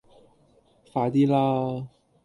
[0.91, 1.87] 快啲啦